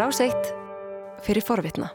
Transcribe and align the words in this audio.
Ráseitt 0.00 0.54
fyrir 1.20 1.44
forvitna. 1.44 1.90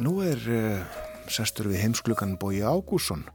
Nú 0.00 0.22
er 0.24 0.40
uh, 0.48 1.00
sestur 1.28 1.66
við 1.68 1.82
heimsklugan 1.82 2.38
Bói 2.40 2.62
Ágússon 2.64 3.26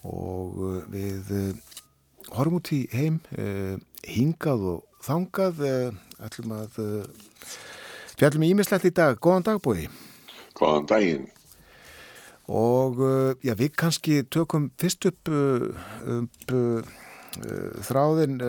og 0.00 0.54
uh, 0.56 0.76
við 0.88 1.32
uh, 1.36 1.74
horfum 2.32 2.56
út 2.56 2.70
í 2.72 2.78
heim 2.88 3.18
hingað 4.08 4.64
og 4.70 5.02
þangað 5.04 5.60
ætlum 6.24 6.54
að 6.56 6.78
fjallum 8.14 8.46
í 8.46 8.48
ímislegt 8.54 8.86
í 8.88 8.92
dag. 8.96 9.20
Góðan 9.20 9.44
dag 9.44 9.60
Bói. 9.60 9.90
Góðan 10.56 10.86
daginn. 10.88 11.26
Og 12.48 13.02
já, 13.44 13.52
við 13.58 13.74
kannski 13.76 14.22
tökum 14.24 14.70
fyrst 14.80 15.04
upp, 15.10 15.28
upp 16.14 16.54
þráðin 17.90 18.40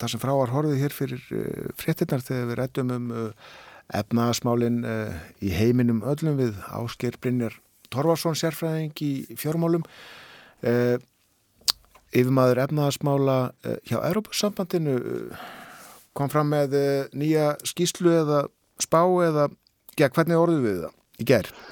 þar 0.00 0.14
sem 0.14 0.24
fráar 0.24 0.54
horfið 0.56 0.80
hér 0.86 0.96
fyrir 0.96 1.28
fréttinnar 1.76 2.24
þegar 2.24 2.48
við 2.48 2.58
rættum 2.62 2.96
um 2.96 3.12
efnaðasmálinn 3.92 4.82
í 5.44 5.52
heiminum 5.52 6.02
öllum 6.08 6.38
við 6.40 6.56
Ásker 6.72 7.18
Brynjar 7.20 7.58
Torvarsson 7.92 8.38
sérfræðing 8.38 8.96
í 9.04 9.12
fjármálum 9.36 9.84
yfirmaður 12.12 12.62
efnaðasmála 12.64 13.36
hjá 13.88 13.98
Europasambandinu 13.98 14.96
kom 16.16 16.32
fram 16.32 16.52
með 16.52 16.76
nýja 17.16 17.52
skýslu 17.68 18.14
eða 18.22 18.42
spá 18.80 19.02
eða 19.26 19.48
ja, 19.98 20.08
hvernig 20.08 20.40
orðu 20.40 20.60
við 20.64 20.82
það 20.86 20.98
í 21.20 21.28
gerð? 21.28 21.62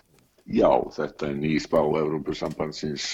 Já, 0.51 0.71
þetta 0.96 1.29
er 1.29 1.37
ný 1.38 1.55
spá 1.62 1.79
Europasambandsins 1.79 3.07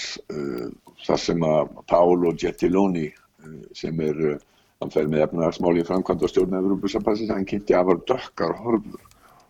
þar 1.05 1.21
sem 1.21 1.43
að 1.45 1.73
Paolo 1.89 2.33
Gentiloni 2.33 3.07
uh, 3.11 3.59
sem 3.77 3.99
er 4.01 4.39
hann 4.81 4.93
fer 4.93 5.09
með 5.09 5.25
efnaðarsmáli 5.27 5.83
í 5.83 5.87
framkvæmd 5.87 6.25
og 6.25 6.31
stjórn 6.31 6.57
Európusambansins, 6.59 7.33
hann 7.33 7.47
kynnti 7.49 7.75
að 7.77 7.91
var 7.91 8.01
dökkar 8.11 8.57
horfur 8.61 9.05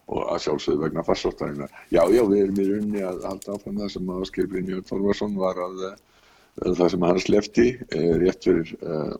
og 0.08 0.27
að 0.31 0.44
sjálfsögðu 0.45 0.84
vegna 0.86 1.03
farsóttarina. 1.03 1.67
Já, 1.91 2.02
já, 2.08 2.22
við 2.30 2.44
erum 2.45 2.62
í 2.63 2.67
rauninni 2.70 3.02
að 3.03 3.25
halda 3.28 3.56
áfram 3.58 3.81
það 3.81 3.89
sem 3.95 4.11
að 4.14 4.28
Skilbrinni 4.30 4.84
Þorvarsson 4.88 5.34
var 5.39 5.59
að, 5.66 5.81
að 6.64 6.78
það 6.80 6.94
sem 6.94 7.08
hann 7.08 7.23
slefti 7.23 7.66
eh, 7.89 8.14
rétt 8.22 8.47
fyrir 8.47 8.72
uh, 8.80 9.17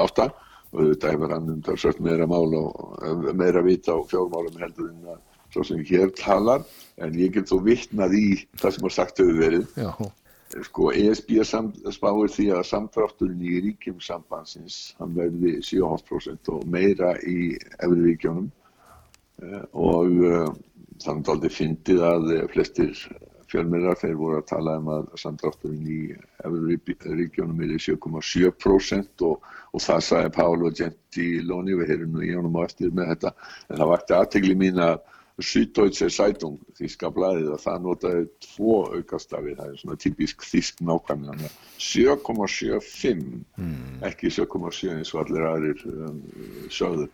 átta 0.00 0.30
og 0.70 0.86
þetta 0.92 1.12
hefur 1.12 1.34
hann 1.34 1.50
um 1.56 1.60
það 1.66 2.00
meira 2.06 2.28
mál 2.30 2.56
og 2.56 3.28
meira 3.36 3.64
vita 3.66 3.92
á 3.92 4.00
fjármálum 4.08 4.56
heldur 4.62 4.88
en 4.94 5.12
að 5.16 5.20
svo 5.50 5.66
sem 5.66 5.82
hér 5.84 6.12
talar 6.14 6.64
en 7.02 7.16
ég 7.18 7.34
get 7.34 7.50
þó 7.50 7.58
vittnað 7.66 8.16
í 8.16 8.26
það 8.60 8.76
sem 8.76 8.88
að 8.88 8.96
sagt 8.96 9.20
hefur 9.22 9.40
verið. 9.40 9.68
Já. 9.76 9.90
Sko 10.50 10.88
ESB 10.90 11.36
spáir 11.94 12.32
því 12.34 12.46
að 12.56 12.64
samtrátturinn 12.66 13.42
í 13.46 13.60
ríkjum 13.68 14.00
sambansins 14.02 14.96
hann 14.98 15.14
verði 15.14 15.60
7,5% 15.62 16.50
og 16.56 16.64
meira 16.66 17.12
í 17.22 17.54
efri 17.78 18.00
ríkjónum 18.08 18.48
eh, 19.44 19.62
og 19.78 20.16
uh, 20.26 20.48
þannig 21.04 21.28
það 21.28 21.46
fyndið 21.54 22.02
að 22.08 22.32
flestir 22.50 22.96
fjölmjölar 23.50 23.98
þeir 23.98 24.18
voru 24.18 24.40
að 24.40 24.48
tala 24.50 24.76
um 24.78 24.90
að 24.94 25.06
samtrátturinn 25.22 25.86
í 25.86 26.00
efri 26.42 26.98
ríkjónum 27.20 27.62
er 27.64 27.76
7,7% 27.86 29.24
og, 29.26 29.48
og 29.70 29.84
það 29.86 30.04
sagði 30.06 30.34
Pálo 30.36 30.70
Gentiloni, 30.80 31.78
við 31.78 31.94
heyrum 31.94 32.14
nú 32.14 32.26
í 32.26 32.34
honum 32.34 32.58
á 32.58 32.66
eftir 32.66 32.94
með 32.94 33.14
þetta 33.14 33.34
en 33.68 33.80
það 33.80 33.90
vakti 33.94 34.18
aðtegli 34.18 34.58
mín 34.60 34.82
að 34.82 34.98
Süddeutsche 35.44 36.08
Zeitung, 36.12 36.58
þíska 36.78 37.10
blæðið, 37.14 37.50
að 37.54 37.62
það 37.64 37.84
notaði 37.86 38.24
tvo 38.46 38.78
aukastafir, 38.96 39.58
það 39.58 39.74
er 39.74 39.82
svona 39.82 40.00
típisk 40.00 40.46
þísk 40.46 40.82
nákvæmlega, 40.86 41.52
7,75, 41.80 43.22
mm. 43.60 44.00
ekki 44.08 44.32
7,7 44.36 44.96
eins 44.96 45.14
og 45.14 45.22
allir 45.24 45.46
aðrir 45.50 45.86
um, 45.90 46.18
sjáðu. 46.72 47.08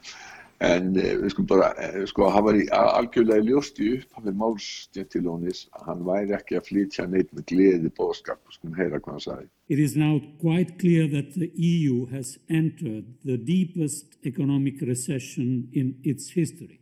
En 0.65 0.95
eh, 0.97 1.13
við 1.21 1.35
skulum 1.35 1.49
bara, 1.51 1.67
eh, 1.85 1.99
sko, 2.09 2.31
hann 2.33 2.47
var 2.47 2.57
í 2.57 2.63
algjörlega 2.73 3.45
ljóst 3.45 3.81
í 3.85 3.91
upphafið 3.99 4.39
málstjentilónis, 4.41 5.67
hann 5.85 6.01
væri 6.07 6.33
ekki 6.39 6.57
að 6.57 6.71
flytja 6.71 7.05
neitt 7.13 7.35
með 7.37 7.45
gleði 7.53 7.93
bóðskap, 7.99 8.41
skulum 8.55 8.79
heyra 8.79 9.03
hvað 9.03 9.19
hann 9.19 9.25
sagði. 9.27 9.51
It 9.69 9.83
is 9.83 9.97
now 10.01 10.17
quite 10.41 10.79
clear 10.81 11.11
that 11.13 11.37
the 11.37 11.51
EU 11.53 12.07
has 12.15 12.39
entered 12.49 13.05
the 13.25 13.37
deepest 13.37 14.17
economic 14.25 14.81
recession 14.81 15.69
in 15.75 15.97
its 16.05 16.31
history. 16.31 16.81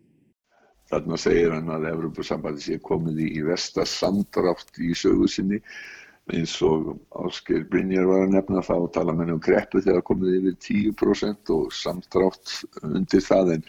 Þarna 0.95 1.17
segir 1.19 1.51
hann 1.51 1.71
að 1.75 1.89
Evropasambandi 1.91 2.63
sé 2.63 2.77
komið 2.87 3.17
í 3.25 3.41
vesta 3.43 3.83
samdrátt 3.89 4.77
í 4.79 4.93
sögu 4.95 5.27
sinni. 5.27 5.59
Eins 6.31 6.53
og 6.63 6.93
Ásker 7.19 7.65
Brynjar 7.73 8.07
var 8.07 8.23
að 8.25 8.37
nefna 8.37 8.63
þá 8.63 8.77
tala 8.95 9.15
með 9.19 9.33
um 9.35 9.41
greppu 9.43 9.83
þegar 9.83 10.05
komið 10.07 10.37
yfir 10.37 10.55
10% 10.69 11.51
og 11.57 11.75
samdrátt 11.75 12.53
undir 12.87 13.25
það 13.27 13.51
en 13.57 13.67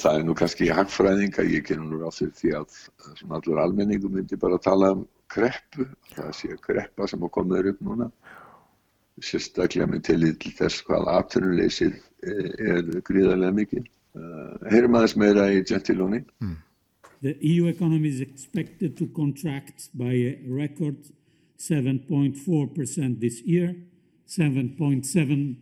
það 0.00 0.18
er 0.18 0.26
nú 0.26 0.36
kannski 0.40 0.72
hagfræðing 0.80 1.38
að 1.38 1.54
ég 1.54 1.64
kynna 1.68 1.86
nú 1.86 2.02
ráð 2.02 2.18
fyrir 2.18 2.34
því 2.40 2.52
að 2.58 2.74
svona 3.20 3.38
allur 3.38 3.62
almenningum 3.62 4.18
myndi 4.18 4.40
bara 4.42 4.58
tala 4.66 4.90
um 4.96 5.06
greppu, 5.30 5.86
það 6.16 6.34
sé 6.40 6.58
greppa 6.66 7.06
sem 7.06 7.22
á 7.22 7.28
komið 7.38 7.70
upp 7.72 7.86
núna. 7.86 8.10
Sérstaklega 9.22 9.86
með 9.94 10.04
til 10.10 10.52
þess 10.58 10.82
hvað 10.90 11.08
afturnuleysið 11.14 11.96
er 12.26 12.94
gríðarlega 13.06 13.54
mikil 13.62 13.86
heyrum 14.70 14.96
aðeins 14.98 15.16
meira 15.16 15.46
í 15.52 15.62
Gentiloni. 15.66 16.24
Mm. 16.42 16.56
The 17.22 17.36
EU 17.44 17.66
economy 17.68 18.08
is 18.08 18.20
expected 18.20 18.96
to 18.96 19.06
contract 19.08 19.90
by 19.94 20.12
a 20.12 20.38
record 20.48 20.96
7.4% 21.58 23.20
this 23.20 23.42
year, 23.42 23.76
7.7 24.26 25.56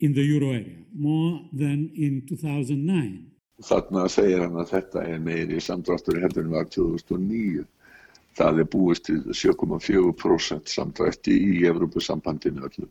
in 0.00 0.12
the 0.14 0.22
euro 0.22 0.50
area, 0.50 0.78
more 0.94 1.40
than 1.52 1.90
in 1.96 2.22
2009. 2.28 3.26
Þarna 3.62 4.08
segir 4.10 4.42
hann 4.42 4.58
að 4.58 4.70
þetta 4.76 5.02
er 5.06 5.18
meiri 5.22 5.60
samdráttur 5.62 6.20
heldur 6.22 6.46
en 6.46 6.54
var 6.54 6.70
2009. 6.70 7.66
Það 8.38 8.62
er 8.62 8.68
búist 8.70 9.04
til 9.06 9.20
7,4% 9.26 10.70
samdrætti 10.70 11.34
í 11.34 11.66
Evrópusambandinu 11.68 12.64
öllum 12.66 12.90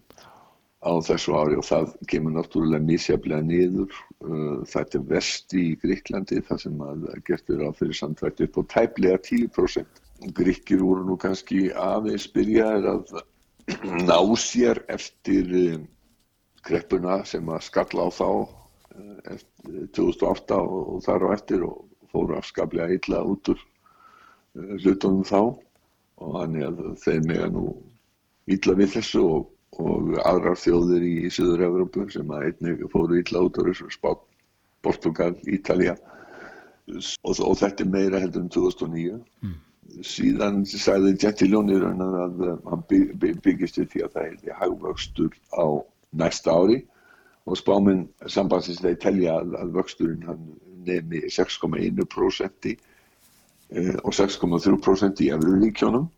á 0.82 0.92
þessu 1.06 1.36
ári 1.38 1.58
og 1.60 1.66
það 1.68 1.92
kemur 2.10 2.34
náttúrulega 2.36 2.86
mísjaflega 2.86 3.46
niður. 3.46 3.98
Uh, 4.22 4.62
þetta 4.70 4.98
er 4.98 5.04
vest 5.12 5.54
í 5.54 5.66
Gríklandi 5.82 6.42
þar 6.48 6.62
sem 6.64 6.82
að 6.86 7.06
gertur 7.28 7.62
á 7.66 7.70
fyrir 7.78 7.98
samtvætt 7.98 8.42
upp 8.48 8.58
á 8.58 8.62
tæplega 8.76 9.20
10%. 9.28 10.02
Gríkir 10.38 10.82
voru 10.82 11.06
nú 11.06 11.18
kannski 11.22 11.70
aðeins 11.78 12.26
byrjaðir 12.34 12.90
að 12.96 13.14
ná 14.10 14.18
sér 14.42 14.82
eftir 14.90 15.54
um, 15.62 15.86
kreppuna 16.66 17.22
sem 17.30 17.46
að 17.50 17.66
skalla 17.70 18.10
á 18.10 18.10
þá 18.18 18.30
uh, 18.32 19.18
eftir 19.38 19.88
2008 19.98 20.58
og, 20.58 20.82
og 20.98 21.06
þar 21.06 21.30
á 21.30 21.34
eftir 21.38 21.66
og 21.70 21.86
fóru 22.10 22.38
afskaplega 22.38 22.98
illa 22.98 23.22
út 23.22 23.54
úr 23.54 23.62
uh, 23.62 24.76
hlutunum 24.82 25.22
þá 25.30 25.42
og 26.22 26.38
þannig 26.40 26.70
að 26.70 26.86
þeir 27.06 27.26
mega 27.30 27.54
nú 27.54 27.66
illa 28.50 28.78
við 28.78 28.96
þessu 28.98 29.26
og 29.30 29.51
og 29.80 30.16
aðrar 30.28 30.60
þjóðir 30.60 31.04
í 31.08 31.30
Suður-Európu 31.32 32.08
sem 32.12 32.32
að 32.34 32.50
einnig 32.50 32.86
fóru 32.92 33.22
illa 33.22 33.44
út 33.48 33.60
á 33.60 33.62
þessu 33.70 33.88
spák, 33.94 34.24
Portugal, 34.84 35.36
Ítalja 35.48 35.96
og, 37.24 37.36
og 37.40 37.58
þetta 37.60 37.86
er 37.86 37.92
meira 37.94 38.20
heldur 38.20 38.44
en 38.44 38.52
2009 38.52 39.20
mm. 39.46 39.54
síðan 40.04 40.64
sagði 40.68 41.14
Gentiloni 41.22 41.78
að, 41.80 42.02
að 42.26 42.44
hann 42.68 42.86
byggist 43.46 43.78
til 43.78 43.88
því 43.92 44.06
að 44.06 44.18
það 44.18 44.28
er 44.32 44.58
hagvöxtur 44.60 45.38
á 45.56 45.66
næsta 46.12 46.56
ári. 46.56 46.82
Og 47.50 47.58
spáminn 47.58 48.04
sambandsins 48.30 48.84
þeir 48.84 49.00
telja 49.02 49.38
að, 49.40 49.56
að 49.58 49.72
vöxturinn 49.80 50.28
hann 50.28 50.44
nefni 50.86 51.24
6,1% 51.32 52.68
eh, 52.70 53.96
og 54.04 54.14
6,3% 54.14 55.24
í 55.26 55.32
efru 55.34 55.56
ríkjónum 55.62 56.10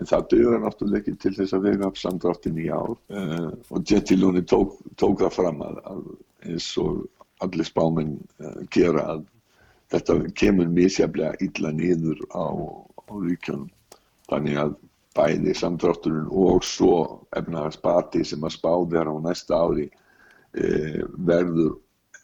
en 0.00 0.08
það 0.10 0.28
dögur 0.32 0.62
náttúrulega 0.62 1.02
ekki 1.02 1.16
til 1.22 1.34
þess 1.36 1.56
að 1.56 1.66
vega 1.68 1.88
upp 1.90 2.00
samdráttin 2.00 2.60
í 2.60 2.68
ár. 2.72 2.96
Uh, 3.12 3.50
og 3.70 3.84
Gentiloni 3.88 4.42
tók, 4.50 4.78
tók 5.00 5.20
það 5.22 5.36
fram 5.36 5.62
að, 5.66 5.78
að 5.92 6.02
eins 6.50 6.70
og 6.82 7.04
allir 7.44 7.68
spáminn 7.68 8.16
uh, 8.42 8.58
gera 8.74 9.06
að 9.14 9.28
þetta 9.94 10.18
kemur 10.38 10.72
misjaflega 10.72 11.36
illa 11.44 11.70
niður 11.74 12.24
á, 12.34 12.46
á 13.06 13.12
ríkjónum 13.12 13.70
þannig 14.30 14.60
að 14.64 14.74
bæði 15.14 15.54
samdrátturinn 15.54 16.30
og 16.32 16.64
svo 16.66 16.96
efnaðarspati 17.36 18.24
sem 18.26 18.42
að 18.42 18.56
spáði 18.56 18.96
þar 18.96 19.12
á 19.14 19.16
næsta 19.28 19.60
ári 19.62 19.88
uh, 19.92 21.02
verður 21.28 21.76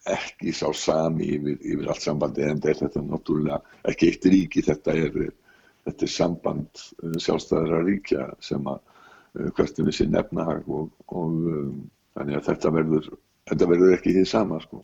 ekki 0.09 0.49
sá 0.57 0.71
sami 0.73 1.27
yfir, 1.35 1.59
yfir 1.61 1.91
allt 1.93 2.03
sambandi 2.03 2.43
en 2.47 2.61
þetta 2.61 2.89
er 2.89 3.05
náttúrulega 3.05 3.59
ekki 3.91 4.09
eitt 4.09 4.25
ríki 4.33 4.63
þetta 4.65 4.95
er 4.97 5.19
þetta 5.87 6.07
er 6.07 6.13
samband 6.13 6.85
uh, 7.03 7.17
sjálfstæðara 7.17 7.81
ríkja 7.87 8.29
sem 8.43 8.69
að 8.69 8.79
uh, 8.81 9.49
hvertum 9.57 9.89
við 9.89 9.97
sér 9.99 10.11
nefnahag 10.13 10.69
og, 10.69 10.91
og 11.09 11.35
um, 11.51 11.75
þannig 12.17 12.39
að 12.39 12.47
þetta 12.49 12.73
verður, 12.77 13.09
þetta 13.51 13.69
verður 13.73 13.95
ekki 13.97 14.15
því 14.17 14.25
sama 14.29 14.59
sko. 14.63 14.83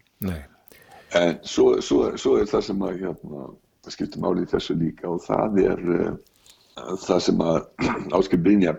en 1.18 1.38
svo, 1.48 1.70
svo, 1.84 2.02
svo 2.20 2.36
er 2.42 2.50
það 2.50 2.66
sem 2.70 2.84
að 2.84 3.00
hérna, 3.04 3.46
það 3.86 3.96
skiptir 3.96 4.24
máli 4.24 4.44
í 4.44 4.52
þessu 4.52 4.76
líka 4.80 5.10
og 5.12 5.24
það 5.26 5.62
er 5.64 5.86
uh, 5.98 6.12
það 7.06 7.24
sem 7.30 7.46
að 7.46 7.62
Áskil 8.18 8.42
Brynja 8.44 8.76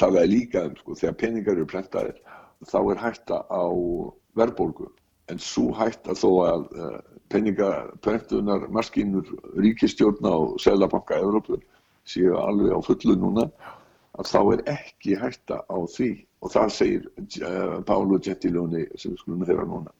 talaði 0.00 0.32
líka 0.34 0.66
um 0.68 0.76
sko, 0.80 0.98
þegar 0.98 1.18
peningar 1.20 1.56
eru 1.56 1.70
prentaðir 1.70 2.20
þá 2.64 2.78
er 2.82 3.00
hætta 3.02 3.40
á 3.46 3.64
verðbólgu 4.38 4.88
en 5.32 5.40
svo 5.40 5.70
hætta 5.76 6.16
þó 6.18 6.30
að 6.44 6.64
uh, 6.74 6.98
peningapöntunar 7.28 8.68
maskínur 8.68 9.26
ríkistjórna 9.56 10.28
og 10.28 10.60
Sælabanka 10.60 11.18
Európu 11.18 11.58
séu 12.04 12.36
alveg 12.36 12.76
á 12.76 12.80
fullu 12.84 13.16
núna 13.16 13.48
að 14.18 14.30
þá 14.30 14.40
er 14.54 14.62
ekki 14.76 15.16
hætta 15.18 15.64
á 15.66 15.78
því 15.96 16.10
og 16.44 16.52
það 16.52 16.72
segir 16.78 17.02
uh, 17.42 17.80
Pálo 17.88 18.20
Gentiloni 18.20 18.84
sem 18.96 19.14
við 19.14 19.20
skulum 19.22 19.44
þeirra 19.48 19.66
núna. 19.66 19.90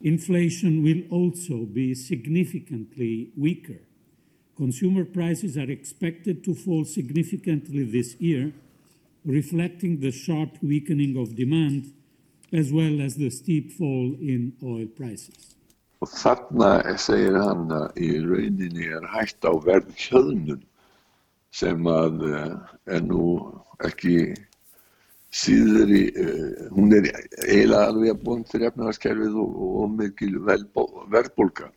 Inflation 0.00 0.82
will 0.84 1.02
also 1.10 1.64
be 1.66 1.94
significantly 1.94 3.32
weaker. 3.36 3.80
Consumer 4.56 5.04
prices 5.04 5.56
are 5.56 5.70
expected 5.70 6.44
to 6.44 6.54
fall 6.54 6.84
significantly 6.84 7.84
this 7.84 8.14
year, 8.20 8.52
reflecting 9.24 9.98
the 10.00 10.12
sharp 10.12 10.58
weakening 10.62 11.16
of 11.16 11.34
demand 11.34 11.92
as 12.52 12.72
well 12.72 13.00
as 13.00 13.16
the 13.16 13.30
steep 13.30 13.72
fall 13.72 14.14
in 14.20 14.52
oil 14.62 14.86
prices. 14.86 15.57
Og 15.98 16.10
þarna 16.14 16.68
segir 17.02 17.36
hann 17.42 17.72
að 17.74 17.96
í 18.06 18.08
rauninni 18.22 18.84
er 18.94 19.06
hægt 19.10 19.42
á 19.42 19.50
verðhjöðnun 19.64 20.60
sem 21.58 21.88
að 21.90 22.20
uh, 22.28 22.52
er 22.86 23.00
nú 23.02 23.24
ekki 23.88 24.18
síður 25.34 25.90
í, 25.96 26.02
uh, 26.22 26.68
hún 26.76 26.94
er 26.94 27.08
eiginlega 27.10 27.88
alveg 27.88 28.20
búin 28.22 28.44
fyrir 28.46 28.70
efnaðarskerfið 28.70 29.40
og, 29.42 29.56
og 29.82 29.96
mikil 29.98 30.36
verðbólka. 30.46 31.72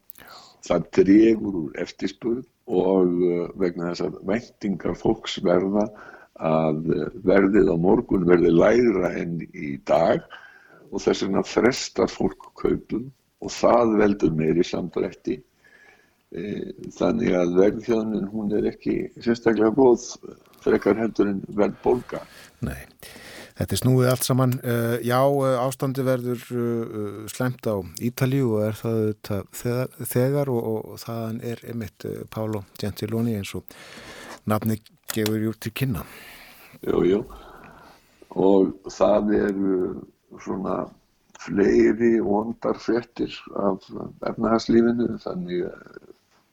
Það 0.68 0.86
dregur 1.00 1.58
úr 1.64 1.80
eftirspurð 1.82 2.46
og 2.70 3.16
uh, 3.26 3.48
vegna 3.64 3.90
þess 3.90 4.06
að 4.06 4.20
væntingar 4.30 5.00
fólks 5.00 5.40
verða 5.48 5.88
að 6.42 6.94
verðið 7.26 7.74
á 7.74 7.78
morgun 7.78 8.30
verði 8.30 8.54
læra 8.54 9.12
enn 9.18 9.42
í 9.50 9.74
dag 9.90 10.22
og 10.92 11.02
þess 11.02 11.26
vegna 11.26 11.44
frestar 11.46 12.10
fólk 12.10 12.52
kaupum 12.62 13.10
og 13.42 13.54
það 13.54 13.98
veldur 14.02 14.36
meiri 14.38 14.66
samdrætti 14.66 15.40
E, 16.32 16.72
þannig 16.96 17.34
að 17.36 17.58
verðhjóðunin 17.58 18.30
hún 18.32 18.54
er 18.56 18.70
ekki 18.70 18.94
sérstaklega 19.20 19.74
góð 19.76 20.06
frekar 20.64 20.96
heldur 20.96 21.28
en 21.28 21.42
verðbólka. 21.58 22.22
Nei, 22.64 22.88
þetta 23.58 23.76
er 23.76 23.82
snúið 23.82 24.12
allt 24.14 24.24
saman. 24.24 24.54
Uh, 24.64 24.96
já, 25.04 25.20
ástandi 25.60 26.06
verður 26.08 26.46
slemt 27.34 27.68
á 27.68 27.84
Ítalíu 28.00 28.54
og 28.54 28.64
er 28.70 28.80
það 28.80 29.02
þegar, 29.60 29.92
þegar 30.14 30.54
og, 30.54 30.70
og 30.94 31.04
þaðan 31.04 31.44
er 31.52 31.66
emitt 31.74 32.08
Pálo 32.32 32.64
Gentiloni 32.80 33.36
eins 33.42 33.52
og 33.60 33.68
nafni 34.48 34.80
gefur 35.12 35.50
júr 35.50 35.60
til 35.60 35.76
kynna. 35.76 36.06
Jú, 36.88 37.04
jú, 37.10 37.22
og 38.40 38.72
það 38.88 39.36
eru 39.42 39.76
svona 40.40 40.86
fleiri 41.42 42.14
vondar 42.24 42.78
frettir 42.80 43.34
af 43.58 43.86
efnahagslífinu 44.30 45.18
þannig 45.24 45.64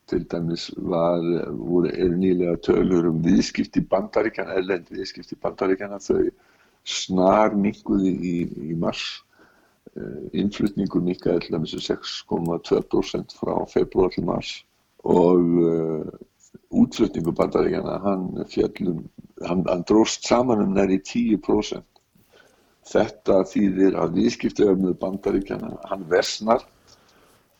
til 0.09 0.25
dæmis 0.33 0.71
var, 0.77 1.25
voru, 1.53 1.91
nýlega 2.17 2.57
tölur 2.65 3.11
um 3.11 3.19
viðskipti 3.25 3.83
bandaríkjana, 3.93 4.57
erlend 4.57 4.89
viðskipti 4.93 5.37
bandaríkjana, 5.43 5.99
þau 6.01 6.31
snar 6.89 7.57
minguði 7.57 8.15
í, 8.17 8.37
í 8.73 8.77
mars, 8.81 9.03
uh, 9.93 10.25
innflutningur 10.33 11.05
mingaði 11.05 11.45
til 11.45 11.59
dæmis 11.59 11.77
6,2% 11.91 13.37
frá 13.37 13.55
februar 13.69 14.15
til 14.15 14.25
mars 14.29 14.55
og 15.05 15.61
uh, 15.61 16.09
útflutningur 16.81 17.37
bandaríkjana, 17.37 18.01
hann 18.05 18.27
fjallum, 18.49 19.05
hann, 19.45 19.67
hann 19.69 19.85
dróst 19.89 20.27
saman 20.29 20.65
um 20.65 20.75
næri 20.77 21.03
10%. 21.05 21.85
Þetta 22.89 23.43
þýðir 23.51 23.97
að 24.01 24.19
viðskiptaöfnuð 24.19 24.99
bandaríkjana, 25.03 25.75
hann 25.91 26.05
versnar 26.09 26.65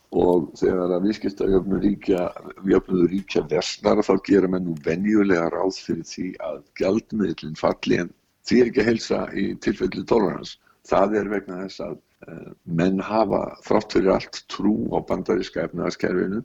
og 0.09 0.47
þegar 0.57 0.95
að 0.95 1.03
viðskiptajöfnu 1.05 1.79
ríkja, 1.83 3.43
versnar 3.51 4.01
þá 4.05 4.13
gera 4.25 4.49
menn 4.49 4.65
nú 4.65 4.77
venjulega 4.85 5.51
ráð 5.53 5.77
fyrir 5.85 6.07
því 6.09 6.31
að 6.47 6.63
gjaldmiðlinn 6.81 7.59
falli 7.59 7.99
en 8.01 8.09
því 8.49 8.61
er 8.61 8.71
ekki 8.71 8.83
að 8.83 8.89
helsa 8.89 9.19
í 9.37 9.45
tilfelli 9.61 10.05
dólarhans. 10.09 10.55
Það 10.89 11.15
er 11.19 11.29
vegna 11.29 11.59
þess 11.67 11.83
að 11.85 11.95
uh, 12.25 12.49
menn 12.65 13.01
hafa 13.05 13.43
þrátt 13.67 13.93
fyrir 13.93 14.15
allt 14.15 14.41
trú 14.49 14.73
á 14.89 14.97
bandaríska 15.05 15.67
efnaðaskerfinu 15.67 16.41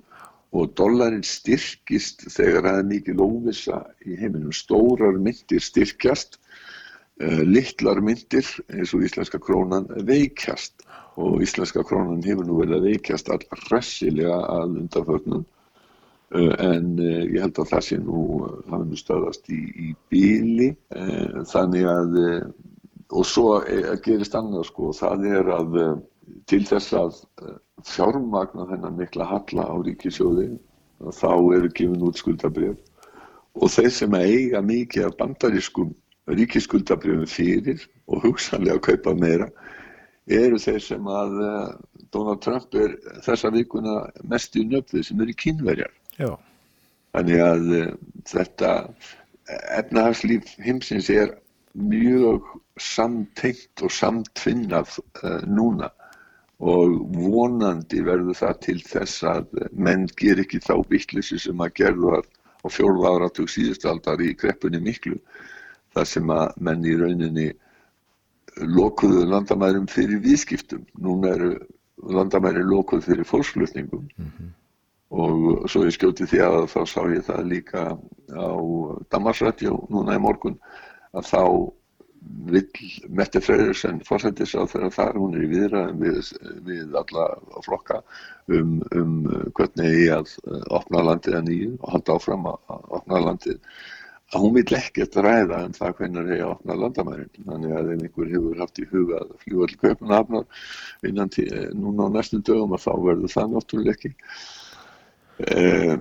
og 0.55 0.75
dólarinn 0.79 1.25
styrkist 1.27 2.27
þegar 2.31 2.69
það 2.69 2.81
er 2.83 2.91
mikið 2.91 3.23
óvisa 3.25 3.81
í 4.05 4.19
heiminum. 4.21 4.53
Stórar 4.53 5.17
myndir 5.17 5.65
styrkjast, 5.65 6.37
litlar 7.23 8.01
myndir 8.03 8.47
eins 8.75 8.93
og 8.97 9.05
íslenska 9.07 9.39
krónan 9.39 9.87
veikjast. 10.07 10.83
Og 11.15 11.43
íslenska 11.45 11.85
krónan 11.87 12.25
hefur 12.27 12.47
nú 12.47 12.59
verið 12.59 12.79
að 12.79 12.87
veikjast 12.89 13.31
allar 13.31 13.61
hressilega 13.69 14.39
að 14.51 14.81
undarförnum 14.81 15.45
uh, 15.45 16.55
en 16.59 16.89
uh, 16.99 17.23
ég 17.31 17.39
held 17.45 17.61
að 17.63 17.71
það 17.71 17.85
sé 17.87 18.01
nú 18.03 18.23
hafi 18.71 18.89
nú 18.89 18.99
stöðast 18.99 19.51
í, 19.55 19.61
í 19.63 19.89
bíli 20.11 20.73
þannig 21.53 21.87
að 21.87 22.19
og 23.15 23.27
svo 23.29 23.61
gerist 24.03 24.35
annað 24.35 24.67
sko. 24.73 24.91
Það 24.97 25.27
er 25.31 25.51
að 25.55 25.79
til 26.51 26.65
þess 26.67 26.97
að 26.99 27.21
fjármagna 27.85 28.67
þennan 28.71 28.97
mikla 28.99 29.27
halla 29.29 29.67
á 29.71 29.75
ríkisjóði 29.85 30.49
þá 31.13 31.31
eru 31.57 31.71
gefin 31.75 32.07
út 32.07 32.19
skuldabrjöf 32.19 32.79
og 33.55 33.71
þeir 33.71 33.93
sem 33.95 34.15
eiga 34.19 34.63
mikið 34.65 35.09
af 35.09 35.17
bandarískum 35.19 35.93
ríkisskuldabrjöfum 36.31 37.29
fyrir 37.29 37.85
og 38.09 38.25
hugsanlega 38.25 38.79
að 38.79 38.85
kaupa 38.89 39.15
meira 39.19 39.51
eru 40.31 40.59
þeir 40.61 40.81
sem 40.81 41.09
að 41.11 41.37
uh, 41.45 41.75
Donald 42.15 42.41
Trump 42.45 42.75
er 42.81 42.97
þessa 43.27 43.51
vikuna 43.53 43.99
mest 44.31 44.57
í 44.57 44.65
nöfðið 44.69 45.09
sem 45.09 45.21
eru 45.21 45.37
kynverjar. 45.37 45.93
Já. 46.17 46.33
Þannig 47.15 47.43
að 47.45 47.73
uh, 47.77 47.91
þetta 48.31 48.71
efnahagslíf 49.77 50.55
heimsins 50.65 51.11
er 51.13 51.35
mjög 51.75 52.49
samtengt 52.81 53.85
og 53.85 53.93
samtvinnað 53.93 54.97
uh, 55.21 55.43
núna 55.45 55.93
og 56.65 56.95
vonandi 57.19 58.01
verður 58.07 58.39
það 58.39 58.61
til 58.65 58.79
þess 58.87 59.25
að 59.29 59.65
menn 59.77 60.07
ger 60.17 60.41
ekki 60.41 60.63
þá 60.65 60.79
vittlissi 60.89 61.37
sem 61.43 61.61
að 61.61 61.75
gerðu 61.83 62.15
á 62.65 62.67
fjórða 62.73 63.11
áratug 63.19 63.51
síðustaldar 63.53 64.23
í 64.25 64.33
kreppunni 64.39 64.81
miklu 64.81 65.19
þar 65.95 66.11
sem 66.11 66.35
að 66.35 66.59
menn 66.61 66.85
í 66.85 66.97
rauninni 67.01 67.49
lokuðu 68.61 69.25
landamærum 69.27 69.87
fyrir 69.91 70.21
viðskiptum. 70.23 70.85
Núna 71.03 71.33
eru 71.35 71.55
landamæri 72.03 72.63
lokuð 72.63 73.05
fyrir 73.09 73.25
fólksflutningum 73.25 74.09
mm 74.17 74.27
-hmm. 74.27 74.51
og 75.09 75.71
svo 75.71 75.85
ég 75.85 75.95
skjóti 75.95 76.27
því 76.27 76.41
að 76.41 76.67
þá 76.75 76.81
sá 76.87 77.01
ég 77.11 77.23
það 77.25 77.47
líka 77.47 77.83
á 78.35 78.51
Damarsrættjó 79.11 79.87
núna 79.91 80.15
í 80.15 80.21
morgun 80.21 80.59
að 81.13 81.25
þá 81.33 81.73
vill 82.47 82.69
Mette 83.09 83.41
Freyersen 83.41 84.01
fórsættis 84.01 84.55
á 84.57 84.65
þeirra 84.67 84.91
þar, 84.91 85.19
hún 85.21 85.35
er 85.37 85.45
í 85.45 85.51
viðræðum 85.53 85.99
við, 86.01 86.31
við 86.65 86.97
alla 86.97 87.27
flokka 87.65 88.03
um, 88.49 88.81
um 88.95 89.13
hvernig 89.55 89.99
ég 90.07 90.13
að 90.13 90.33
opna 90.71 91.03
landið 91.03 91.35
að 91.35 91.47
nýju 91.49 91.77
og 91.81 91.93
halda 91.93 92.17
áfram 92.17 92.47
að 92.47 92.89
opna 92.99 93.21
landið 93.21 93.61
að 94.33 94.45
hún 94.45 94.55
vil 94.57 94.77
ekkert 94.79 95.17
ræða 95.21 95.61
um 95.67 95.75
það 95.77 95.95
hvernig 95.99 96.27
það 96.27 96.33
er 96.35 96.43
að 96.45 96.53
opna 96.55 96.77
landamærin. 96.81 97.31
Þannig 97.49 97.77
að 97.79 97.93
einhver 97.95 98.33
hefur 98.33 98.63
haft 98.63 98.81
í 98.81 98.89
huga 98.91 99.21
að 99.21 99.37
fljúa 99.45 99.69
til 99.71 99.81
Kaupanafnar 99.83 100.67
innan 101.11 101.33
til, 101.35 101.47
eh, 101.53 101.69
núna 101.75 102.09
á 102.09 102.15
næstum 102.15 102.43
dögum 102.43 102.75
að 102.75 102.85
þá 102.87 102.93
verður 103.05 103.35
það 103.35 103.55
náttúrulega 103.55 103.95
ekki. 103.95 104.13
Eh, 105.55 105.97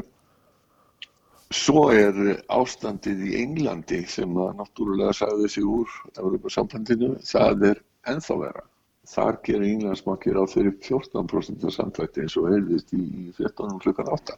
svo 1.54 1.84
er 1.94 2.14
ástandið 2.50 3.26
í 3.30 3.34
Englandi 3.44 4.04
sem 4.08 4.38
að 4.38 4.56
náttúrulega 4.62 5.14
sagði 5.14 5.50
sig 5.50 5.64
úr 5.64 5.90
Európa-sambandinu, 6.18 7.18
það 7.22 7.68
er 7.72 7.84
enþá 8.08 8.40
vera. 8.40 8.64
Þar 9.04 9.38
gerir 9.44 9.68
Englandsmakir 9.68 10.40
á 10.40 10.44
þeirri 10.48 10.78
14% 10.80 11.70
samtvætti 11.76 12.24
eins 12.24 12.38
og 12.40 12.48
heyrðist 12.48 12.94
í 12.96 13.34
14 13.36 13.80
klukkan 13.84 14.08
8 14.08 14.38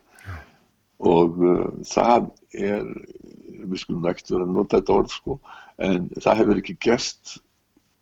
og 1.04 1.42
uh, 1.44 1.68
það 1.84 2.30
er 2.56 2.86
við 3.64 3.82
skulum 3.82 4.10
ekkert 4.10 4.34
vera 4.34 4.48
að 4.48 4.54
nota 4.58 4.80
þetta 4.80 4.98
orð 5.00 5.16
sko, 5.16 5.40
en 5.88 6.10
það 6.18 6.42
hefur 6.42 6.62
ekki 6.62 6.78
gerst 6.88 7.38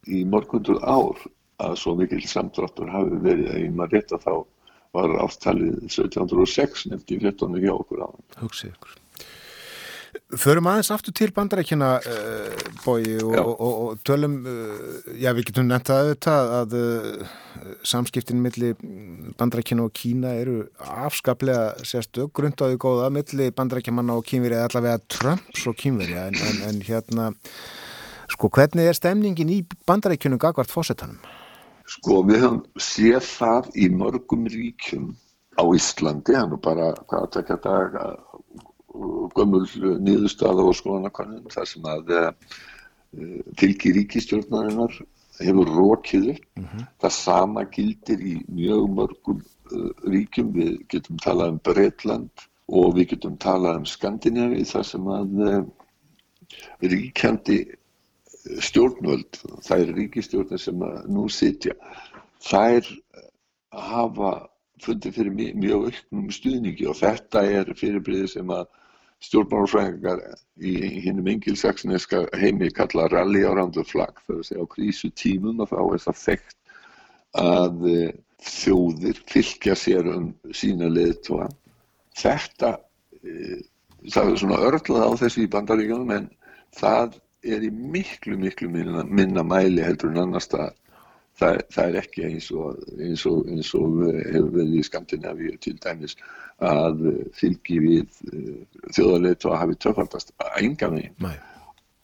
í 0.10 0.24
morgundur 0.27 0.81
ár 0.81 1.22
að 1.63 1.77
svo 1.79 1.93
mikil 2.00 2.22
samtráttur 2.27 2.91
hafi 2.91 3.22
verið 3.24 3.53
að 3.53 3.62
ég 3.63 3.77
maður 3.77 3.98
rétt 3.98 4.15
að 4.17 4.25
þá 4.25 4.33
var 4.93 5.15
ástalið 5.24 5.79
1706 5.88 6.89
nefndi 6.91 7.17
í 7.17 7.24
14. 7.24 7.62
hjá 7.63 7.74
okkur 7.74 8.03
á 8.03 8.07
hann. 8.10 8.27
Hugsið 8.43 8.74
ykkur. 8.74 9.00
Förum 10.40 10.66
aðeins 10.70 10.90
aftur 10.94 11.13
til 11.13 11.32
bandarækjana 11.36 11.90
uh, 12.02 12.62
bói 12.82 13.20
og, 13.22 13.34
og, 13.38 13.52
og, 13.54 13.74
og 13.84 14.00
tölum, 14.08 14.40
uh, 14.48 15.12
já 15.20 15.30
við 15.36 15.50
getum 15.50 15.68
nefnt 15.70 15.92
að 15.94 16.08
auðvitað 16.08 16.54
að 16.58 16.75
uh, 16.80 17.34
samskiptin 17.86 18.42
millir 18.42 18.74
bandarækjana 19.38 19.86
og 19.86 19.94
Kína 19.94 20.34
eru 20.40 20.56
afskaplega 20.80 21.86
sérstu 21.86 22.30
grundaðu 22.34 22.80
góða 22.82 23.12
millir 23.13 23.54
bandarækjamanna 23.58 24.18
og 24.18 24.25
kínveri 24.30 24.58
eða 24.58 24.72
allavega 24.72 25.04
Trumps 25.12 25.68
og 25.70 25.78
kínveri 25.78 26.18
en, 26.18 26.40
en, 26.50 26.62
en 26.70 26.82
hérna, 26.88 27.30
sko 28.34 28.50
hvernig 28.58 28.90
er 28.90 28.98
stemningin 28.98 29.54
í 29.54 29.62
bandarækjunum 29.86 30.42
gagvart 30.42 30.74
fósettanum? 30.74 31.22
Sko 31.86 32.24
við 32.25 32.48
höfum 32.48 32.63
séð 32.82 33.22
það 33.28 33.74
í 33.75 33.92
mörgum 33.94 34.48
ríkjum 34.50 35.12
á 35.60 35.63
Íslandi, 35.78 36.34
hann 36.34 36.56
er 36.56 36.62
bara 36.63 36.94
hvað 37.06 37.28
að 37.28 37.34
tekja 37.38 37.60
dag 37.62 38.00
gömul 39.36 39.66
nýðustada 40.04 40.63
og 40.63 40.78
skoðanakonum 40.78 41.50
þar 41.54 41.70
sem 41.70 41.90
að 41.90 42.13
fylgi 43.60 43.92
ríkistjórnarinnar 43.98 44.96
hefur 45.40 45.66
rókið 45.68 46.30
upp. 46.30 46.46
Mm 46.56 46.66
-hmm. 46.66 46.88
Það 47.02 47.12
sama 47.12 47.63
gildir 47.63 48.20
í 48.20 48.36
mjög 48.48 48.90
mörgum 48.90 49.44
uh, 49.72 49.92
ríkjum. 50.08 50.54
Við 50.54 50.88
getum 50.90 51.18
talað 51.18 51.50
um 51.50 51.60
Breitland 51.63 52.30
og 52.68 52.96
við 52.96 53.10
getum 53.13 53.38
talað 53.38 53.78
um 53.78 53.86
Skandinavi 53.86 54.66
þar 54.66 54.86
sem 54.86 55.08
að 55.08 55.30
uh, 55.48 55.63
ríkjandi 56.82 57.60
stjórnvöld, 58.60 59.40
það 59.63 59.80
er 59.80 59.94
ríkistjórnir 59.96 60.60
sem 60.60 60.82
nú 61.08 61.30
sitja, 61.30 61.74
þær 62.44 62.84
hafa 63.72 64.50
fundið 64.84 65.16
fyrir 65.16 65.56
mjög 65.56 65.86
auknum 65.88 66.32
stuðningi 66.32 66.88
og 66.92 66.98
þetta 67.00 67.46
er 67.48 67.72
fyrirbriði 67.80 68.28
sem 68.28 68.50
að 68.52 68.68
stjórnmálfræðingar 69.24 70.22
í 70.63 70.74
hinnum 71.06 71.30
engilsaksneska 71.32 72.25
heimi 72.39 72.70
kalla 72.75 73.08
rally 73.12 73.46
around 73.48 73.77
the 73.77 73.86
flag 73.88 74.20
það 74.25 74.36
er 74.36 74.42
að 74.42 74.50
segja 74.50 74.68
á 74.68 74.74
krísu 74.75 75.10
tímum 75.20 75.63
og 75.63 75.72
þá 75.72 75.80
er 75.82 76.03
það 76.06 76.22
þekkt 76.25 76.58
að 77.44 77.88
eh, 77.94 78.13
þjóðir 78.44 79.20
fylgja 79.32 79.75
sér 79.77 80.10
um 80.12 80.32
sína 80.56 80.89
leðtóa 80.92 81.48
þetta 82.20 82.75
e, 83.24 83.60
það 84.12 84.32
er 84.32 84.39
svona 84.42 84.62
örlað 84.68 85.06
á 85.08 85.12
þessu 85.24 85.46
í 85.46 85.51
bandaríkjum 85.53 86.12
en 86.15 86.30
það 86.75 87.20
er 87.44 87.65
í 87.65 87.72
miklu 87.72 88.38
miklu 88.39 88.70
minna, 88.72 89.03
minna 89.03 89.44
mæli 89.48 89.84
heldur 89.84 90.13
en 90.13 90.25
annar 90.25 90.44
stað 90.44 90.74
það, 91.40 91.62
það 91.74 91.88
er 91.88 92.00
ekki 92.04 92.25
eins 92.30 92.50
og, 92.52 92.84
eins 93.00 93.25
og, 93.30 93.48
eins 93.50 93.74
og 93.78 93.98
hefur 94.04 94.52
verið 94.58 94.78
í 94.80 94.86
Skandinavíu 94.90 95.58
til 95.63 95.75
dæmis 95.84 96.18
að 96.63 97.08
fylgi 97.38 97.80
við 97.82 98.22
eh, 98.32 98.62
þjóðarleitu 98.96 99.52
að 99.52 99.60
hafi 99.63 99.82
töfaldast 99.88 100.34
að 100.44 100.62
enga 100.63 100.92
megin 100.94 101.42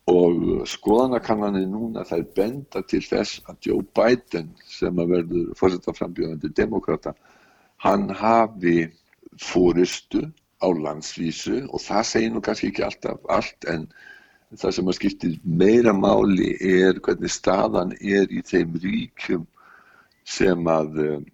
og 0.10 0.66
skoðanakannanir 0.70 1.68
núna 1.70 2.02
þær 2.08 2.24
benda 2.38 2.82
til 2.90 3.02
þess 3.06 3.44
að 3.50 3.68
Joe 3.68 3.84
Biden 3.94 4.50
sem 4.66 5.02
að 5.02 5.14
verður 5.14 5.52
fórsettarframbjöðandi 5.60 6.50
demokrata 6.58 7.14
hann 7.84 8.10
hafi 8.18 8.90
fóristu 9.40 10.26
á 10.60 10.68
landsvísu 10.68 11.62
og 11.70 11.84
það 11.84 12.08
segir 12.10 12.34
nú 12.34 12.42
kannski 12.44 12.72
ekki 12.72 12.88
alltaf 12.88 13.30
allt 13.32 13.70
en 13.72 13.86
það 14.58 14.76
sem 14.76 14.88
að 14.90 14.98
skiptir 14.98 15.34
meira 15.44 15.94
máli 15.94 16.54
er 16.58 17.00
hvernig 17.06 17.32
staðan 17.32 17.94
er 18.00 18.32
í 18.34 18.42
þeim 18.46 18.78
ríkjum 18.82 19.46
sem 20.30 20.70
að 20.70 20.98
um, 21.06 21.28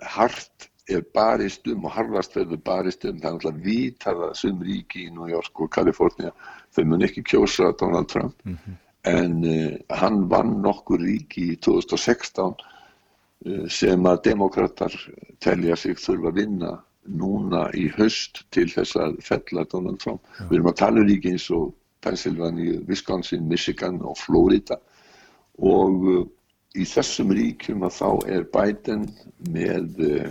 hart 0.00 0.68
er 0.90 1.04
barist 1.14 1.68
um 1.70 1.86
og 1.86 1.94
harfast 1.94 2.36
verður 2.36 2.60
barist 2.66 3.04
um. 3.06 3.20
Það 3.20 3.28
er 3.28 3.36
náttúrulega 3.36 3.64
vítað 3.64 4.24
að 4.26 4.34
sum 4.42 4.62
ríki 4.66 5.06
í 5.06 5.14
New 5.14 5.28
York 5.30 5.62
og 5.62 5.72
Kalifornia 5.72 6.32
þau 6.74 6.84
mun 6.90 7.06
ekki 7.06 7.24
kjósa 7.30 7.72
Donald 7.80 8.10
Trump 8.12 8.36
mm 8.44 8.56
-hmm. 8.56 8.76
en 9.12 9.44
uh, 9.44 9.96
hann 10.02 10.28
vann 10.28 10.60
nokkur 10.62 11.00
ríki 11.00 11.52
í 11.54 11.56
2016 11.56 12.54
uh, 12.54 13.66
sem 13.68 14.06
að 14.06 14.22
demokrater 14.24 14.92
telja 15.38 15.76
sig 15.76 15.96
þurfa 15.96 16.28
að 16.28 16.40
vinna 16.42 16.78
núna 17.08 17.70
í 17.74 17.88
höst 17.96 18.44
til 18.50 18.68
þess 18.68 18.96
að 18.96 19.16
fella 19.24 19.64
Donald 19.64 19.98
Trump. 19.98 20.20
Ja. 20.38 20.44
Við 20.50 20.58
erum 20.58 20.72
að 20.72 20.80
tala 20.82 21.00
um 21.00 21.06
ríki 21.06 21.32
eins 21.32 21.50
og 21.50 21.74
Pennsylvania, 22.04 22.80
Wisconsin, 22.88 23.48
Michigan 23.48 24.00
og 24.02 24.18
Florida. 24.18 24.78
Og 25.58 26.06
uh, 26.08 26.22
í 26.78 26.86
þessum 26.86 27.34
ríkjum 27.36 27.84
að 27.86 27.96
þá 27.98 28.08
er 28.36 28.46
Biden 28.54 29.08
með 29.52 30.00
uh, 30.06 30.30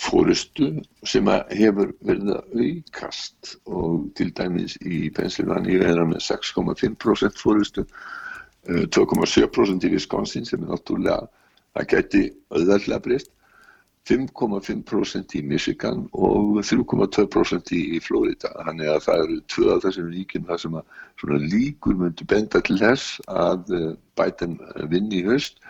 fórustu 0.00 0.70
sem 1.06 1.28
hefur 1.28 1.94
verið 2.02 2.32
að 2.34 2.64
aukast. 2.64 3.54
Og 3.66 4.10
til 4.18 4.32
dæmis 4.36 4.76
í 4.82 5.06
Pennsylvania 5.14 5.84
er 5.86 6.02
hann 6.02 6.12
með 6.14 6.24
6,5% 6.26 7.40
fórustu, 7.40 7.86
uh, 7.86 8.84
2,7% 8.96 9.86
í 9.86 9.94
Wisconsin 9.94 10.48
sem 10.48 10.64
er 10.64 10.74
náttúrulega, 10.74 11.30
það 11.74 11.90
gæti 11.94 12.26
auðværlega 12.54 13.02
breyst 13.06 13.34
5,5% 14.08 15.32
í 15.38 15.40
Michigan 15.48 16.04
og 16.12 16.58
3,2% 16.60 17.72
í, 17.72 18.00
Florida. 18.04 18.50
Þannig 18.66 18.90
að 18.92 19.00
það 19.06 19.22
eru 19.22 19.38
tvö 19.54 19.68
af 19.72 19.82
þessum 19.86 20.10
ríkjum 20.12 20.46
þar 20.50 20.60
sem 20.60 20.76
að 20.76 21.46
líkur 21.54 21.96
myndu 22.02 22.26
benda 22.28 22.60
til 22.66 22.76
þess 22.82 23.16
að 23.32 23.72
eh, 23.78 23.90
Biden 24.20 24.58
vinni 24.92 25.22
í 25.22 25.26
höst 25.30 25.62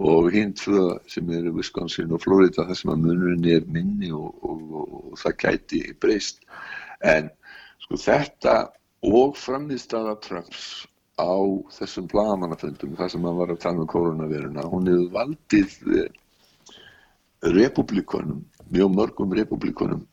og 0.00 0.30
hinn 0.32 0.54
tvö 0.56 0.84
sem 1.10 1.32
eru 1.34 1.56
Wisconsin 1.56 2.14
og 2.14 2.22
Florida 2.22 2.68
þar 2.68 2.78
sem 2.78 2.94
að 2.94 3.02
munurinn 3.08 3.50
er 3.56 3.66
minni 3.66 4.12
og, 4.14 4.38
og, 4.46 4.62
og, 4.70 4.94
og 5.10 5.18
það 5.24 5.36
gæti 5.42 5.82
breyst. 6.00 6.46
En 7.02 7.32
sko 7.82 7.98
þetta 7.98 8.56
og 9.10 9.34
framnýstaða 9.40 10.14
Trumps 10.22 10.86
á 11.18 11.34
þessum 11.74 12.06
blagamannaföndum 12.08 12.94
þar 12.96 13.12
sem 13.12 13.26
hann 13.26 13.38
var 13.42 13.50
að 13.52 13.62
tala 13.66 13.82
um 13.82 13.90
koronaviruna, 13.90 14.64
hún 14.70 14.88
hefur 14.88 15.10
valdið 15.18 15.78
eh, 17.42 17.52
republikonum, 17.56 18.44
mjög 18.70 18.96
mörgum 18.96 19.36
republikonum 19.36 20.06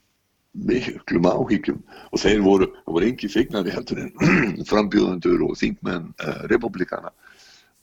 miklum 0.57 1.27
áhyggjum. 1.29 1.79
Og 2.11 2.21
þeir 2.21 2.41
voru, 2.45 2.67
það 2.85 2.95
voru 2.95 3.07
engi 3.07 3.29
feignari 3.31 3.73
heldur 3.73 4.01
en 4.01 4.11
frambjóðendur 4.69 5.43
og 5.47 5.57
þingmenn 5.59 6.11
uh, 6.23 6.43
republikana 6.51 7.13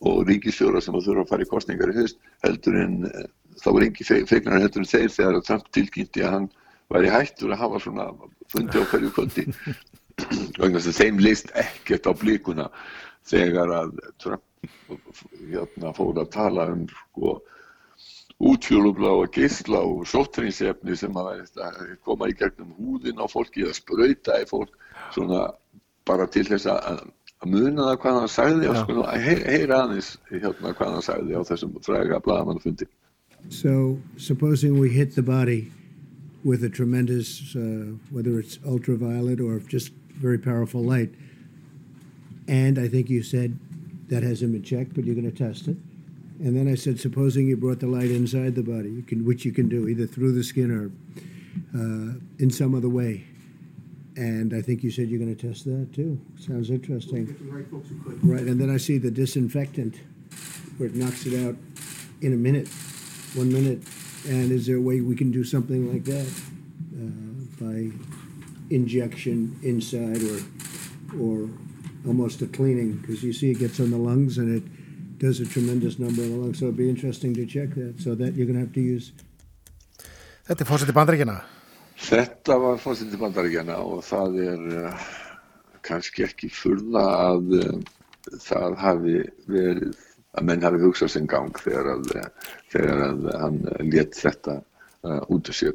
og 0.04 0.24
ríkisfjóra 0.28 0.82
sem 0.82 0.96
þurfa 0.96 1.24
að 1.24 1.30
fara 1.30 1.46
í 1.46 1.50
kostningar 1.50 1.92
í 1.92 1.98
höst 2.00 2.18
heldur 2.44 2.80
en 2.82 2.96
uh, 3.08 3.26
það 3.62 3.76
voru 3.76 3.88
engi 3.88 4.08
feignari 4.10 4.66
heldur 4.66 4.84
en 4.84 4.90
þeir 4.90 5.12
þegar 5.14 5.40
Trump 5.46 5.70
tilkynnti 5.76 6.24
að 6.24 6.36
hann 6.36 6.50
væri 6.92 7.12
hættur 7.14 7.54
að 7.54 7.62
hafa 7.62 7.82
svona 7.84 8.08
fundi 8.52 8.82
á 8.82 8.84
hverju 8.90 9.14
kvöldi. 9.14 9.46
Vegna 10.60 10.80
þess 10.80 10.92
að 10.92 11.00
þeim 11.00 11.22
leist 11.22 11.54
ekkert 11.58 12.10
á 12.10 12.12
blíkuna 12.18 12.68
þegar 13.26 13.72
að 13.82 13.96
Trump 14.22 14.42
hérna, 15.48 15.92
fór 15.96 16.20
að 16.20 16.30
tala 16.34 16.68
um 16.72 16.84
sko 16.90 17.38
útfjólubla 18.42 19.10
og 19.20 19.30
geysla 19.32 19.78
og 19.78 20.06
sóttrinsefni 20.10 20.96
sem 20.98 21.16
að 21.16 21.44
koma 22.04 22.28
í 22.28 22.36
gegnum 22.38 22.72
húðin 22.78 23.22
á 23.22 23.26
fólki 23.30 23.62
eða 23.62 23.76
spröyta 23.78 24.40
í 24.42 24.48
fólk 24.48 24.74
svona 25.14 25.46
bara 26.06 26.26
til 26.26 26.44
þess 26.48 26.66
að 26.66 27.04
muna 27.46 27.90
það 27.90 28.00
hvað 28.02 28.18
hann 28.18 28.32
sagði 28.32 28.68
og 28.72 28.76
sko 28.80 29.06
heyra 29.22 29.80
aðeins 29.84 30.10
hérna 30.32 30.74
hvað 30.74 30.92
hann 30.96 31.06
sagði 31.06 31.38
á 31.38 31.42
þessum 31.46 31.78
fræga 31.84 32.20
bladamannafundi 32.24 32.90
So 33.50 34.00
supposing 34.16 34.80
we 34.80 34.88
hit 34.88 35.14
the 35.14 35.22
body 35.22 35.70
with 36.44 36.64
a 36.64 36.70
tremendous 36.70 37.54
uh, 37.54 37.92
whether 38.10 38.38
it's 38.40 38.58
ultraviolet 38.64 39.40
or 39.40 39.60
just 39.68 39.92
very 40.20 40.38
powerful 40.38 40.82
light 40.82 41.10
and 42.48 42.78
I 42.78 42.88
think 42.88 43.08
you 43.08 43.22
said 43.22 43.58
that 44.08 44.22
hasn't 44.22 44.52
been 44.52 44.62
checked 44.62 44.94
but 44.94 45.04
you're 45.04 45.14
going 45.14 45.30
to 45.30 45.44
test 45.46 45.68
it 45.68 45.76
And 46.40 46.56
then 46.56 46.68
I 46.68 46.74
said, 46.74 46.98
supposing 46.98 47.46
you 47.46 47.56
brought 47.56 47.80
the 47.80 47.86
light 47.86 48.10
inside 48.10 48.54
the 48.54 48.62
body, 48.62 48.90
you 48.90 49.02
can, 49.02 49.24
which 49.24 49.44
you 49.44 49.52
can 49.52 49.68
do 49.68 49.88
either 49.88 50.06
through 50.06 50.32
the 50.32 50.42
skin 50.42 50.70
or 50.70 50.90
uh, 51.74 52.18
in 52.38 52.50
some 52.50 52.74
other 52.74 52.88
way. 52.88 53.24
And 54.16 54.54
I 54.54 54.62
think 54.62 54.82
you 54.82 54.90
said 54.90 55.08
you're 55.08 55.18
going 55.18 55.34
to 55.34 55.48
test 55.48 55.64
that 55.64 55.92
too. 55.92 56.20
Sounds 56.38 56.70
interesting. 56.70 57.36
Right, 57.50 57.66
folks 57.68 57.88
who 57.88 58.00
could. 58.02 58.24
Right, 58.24 58.42
and 58.42 58.60
then 58.60 58.70
I 58.70 58.76
see 58.76 58.98
the 58.98 59.10
disinfectant 59.10 60.00
where 60.76 60.88
it 60.88 60.94
knocks 60.94 61.26
it 61.26 61.46
out 61.46 61.56
in 62.20 62.32
a 62.32 62.36
minute, 62.36 62.68
one 63.34 63.52
minute. 63.52 63.82
And 64.26 64.50
is 64.50 64.66
there 64.66 64.76
a 64.76 64.80
way 64.80 65.00
we 65.00 65.16
can 65.16 65.30
do 65.30 65.44
something 65.44 65.92
like 65.92 66.04
that 66.04 66.26
uh, 66.96 67.64
by 67.64 67.90
injection 68.70 69.58
inside 69.62 70.22
or 70.22 70.40
or 71.20 71.48
almost 72.06 72.40
a 72.42 72.46
cleaning? 72.46 72.98
Because 72.98 73.22
you 73.22 73.32
see 73.32 73.50
it 73.50 73.58
gets 73.58 73.80
on 73.80 73.90
the 73.90 73.98
lungs 73.98 74.38
and 74.38 74.56
it 74.56 74.62
does 75.24 75.40
a 75.40 75.46
tremendous 75.46 75.98
number 75.98 76.22
of 76.22 76.28
the 76.28 76.36
lungs, 76.36 76.58
so 76.58 76.66
it'd 76.66 76.76
be 76.76 76.88
interesting 76.88 77.34
to 77.34 77.46
check 77.46 77.70
that, 77.74 77.94
so 77.98 78.14
that 78.14 78.34
you're 78.34 78.46
going 78.46 78.60
to 78.60 78.64
have 78.66 78.74
to 78.74 78.84
use. 78.94 79.12
Þetta 80.44 80.60
er 80.60 80.68
fórseti 80.68 80.92
bandaríkjana? 80.92 81.36
Þetta 82.04 82.56
var 82.60 82.80
fórseti 82.82 83.20
bandaríkjana 83.20 83.78
og 83.80 84.02
það 84.04 84.36
er 84.44 84.66
uh, 84.82 85.06
kannski 85.88 86.26
ekki 86.26 86.50
furða 86.52 87.04
að 87.30 87.54
uh, 87.60 87.78
það 88.44 88.76
hafi 88.82 89.16
verið, 89.48 89.96
að 90.36 90.48
menn 90.50 90.66
hafi 90.68 90.82
hugsað 90.84 91.14
sinn 91.14 91.30
gang 91.30 91.56
þegar 91.64 91.94
að, 91.94 92.12
uh, 92.20 92.52
þegar 92.74 93.04
að 93.08 93.26
hann 93.44 93.58
let 93.94 94.20
þetta 94.20 94.60
út 95.04 95.48
af 95.52 95.56
sér 95.56 95.74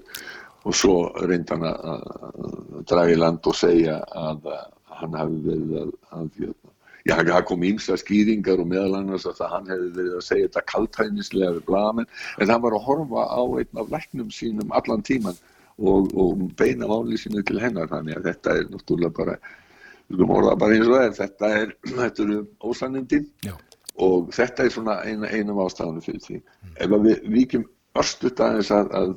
og 0.66 0.74
svo 0.74 0.94
reyndi 1.22 1.54
hann 1.54 1.66
að 1.70 2.86
draga 2.90 3.14
í 3.14 3.18
land 3.20 3.46
og 3.46 3.58
segja 3.58 4.00
að 4.18 4.48
hann 5.00 5.18
hafi 5.18 5.42
verið 5.46 5.76
að, 5.82 5.92
að 6.18 6.32
hérna, 6.40 6.74
Já, 7.08 7.16
það 7.24 7.46
kom 7.48 7.64
ímsa 7.64 7.96
skýringar 8.00 8.60
og 8.60 8.68
meðal 8.68 8.98
annars 9.00 9.28
að 9.30 9.40
hann 9.54 9.70
hefði 9.72 9.90
verið 9.96 10.18
að 10.18 10.26
segja 10.26 10.50
þetta 10.50 10.66
kaltænislega 10.74 11.54
við 11.56 11.64
blagamenn 11.70 12.10
en 12.42 12.52
hann 12.52 12.66
var 12.66 12.76
að 12.76 12.86
horfa 12.90 13.24
á 13.32 13.42
einn 13.62 13.82
af 13.84 13.94
læknum 13.94 14.34
sínum 14.36 14.76
allan 14.76 15.06
tíman 15.08 15.40
og, 15.80 16.12
og 16.12 16.44
beina 16.60 16.90
máli 16.90 17.20
sínu 17.20 17.44
til 17.48 17.62
hennar 17.64 17.90
þannig 17.92 18.20
að 18.20 18.30
þetta 18.30 18.56
er 18.60 18.70
náttúrulega 18.74 19.16
bara, 19.16 19.40
við 20.10 20.20
skulum 20.20 20.36
orða 20.36 20.56
bara 20.60 20.76
eins 20.76 20.90
og 20.90 20.96
það 20.98 21.08
er, 21.08 21.18
þetta 21.22 21.52
er, 21.62 21.74
þetta 22.04 22.26
eru 22.26 22.40
ósannindi 22.68 23.22
og 24.00 24.32
þetta 24.36 24.66
er 24.66 24.74
svona 24.76 25.02
eina, 25.04 25.28
einum 25.28 25.60
ástafanu 25.64 26.04
fyrir 26.04 26.24
því. 26.24 26.40
Mm. 26.40 26.76
Ef 26.84 26.96
við 27.06 27.30
vikjum 27.36 27.68
örstuðt 28.00 28.42
aðeins 28.44 28.72
að, 28.72 28.92
að, 28.96 29.14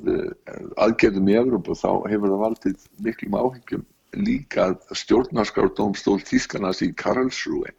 að 0.50 0.70
aðgerðum 0.86 1.30
í 1.30 1.38
Evrópu 1.38 1.76
þá 1.78 1.90
hefur 2.10 2.32
það 2.32 2.44
valdið 2.46 2.86
miklum 3.06 3.36
áhyggjum 3.38 3.84
líka 4.16 4.72
stjórnarskrárdómstól 4.92 6.20
Tískarnas 6.26 6.82
í 6.84 6.92
Karlsruhe. 6.98 7.72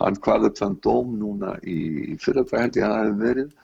Hann 0.00 0.18
hvaði 0.20 0.50
upp 0.50 0.58
þann 0.60 0.78
dóm 0.84 1.14
núna 1.20 1.56
í 1.64 2.16
að 2.16 2.50
það 2.52 2.66
hefur 2.82 3.20
verið 3.22 3.54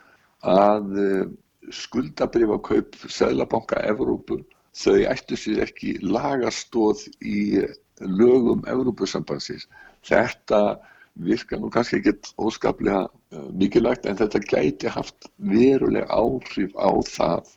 að 0.53 0.99
eh, 1.03 1.27
skuldabrifa 1.71 2.59
kaup 2.65 2.97
Sælabanka 3.07 3.83
Evrópu 3.87 4.41
þau 4.73 5.03
ættu 5.13 5.37
sér 5.37 5.67
ekki 5.67 5.99
lagastóð 6.03 7.05
í 7.21 7.61
lögum 8.01 8.65
Evrópusambansins 8.67 9.69
þetta 10.09 10.81
virka 11.15 11.59
nú 11.61 11.69
kannski 11.71 12.01
ekkert 12.01 12.33
óskaplega 12.41 13.05
uh, 13.05 13.49
mikilvægt 13.53 14.07
en 14.09 14.17
þetta 14.17 14.41
gæti 14.49 14.93
haft 14.93 15.29
veruleg 15.37 16.09
áhrif 16.09 16.73
á 16.81 16.91
það 17.05 17.53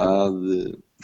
að 0.00 0.38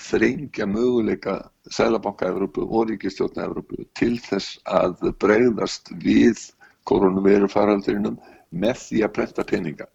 þrengja 0.01 0.67
möguleika 0.67 1.39
Sælabanka 1.71 2.29
Evrópu 2.33 2.65
og 2.65 2.91
Ríkistjórna 2.91 3.47
Evrópu 3.47 3.85
til 3.99 4.17
þess 4.25 4.59
að 4.65 5.13
breyðast 5.21 5.93
við 6.03 6.41
koronaviru 6.89 7.49
faraldrinum 7.53 8.19
með 8.51 8.81
því 8.87 9.05
að 9.05 9.15
breyta 9.19 9.45
peninga. 9.49 9.87